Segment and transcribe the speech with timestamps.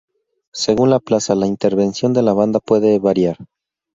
[0.55, 3.37] Según la plaza, la intervención de la banda puede variar.